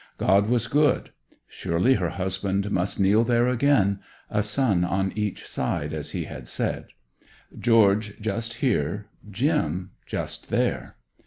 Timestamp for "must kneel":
2.71-3.23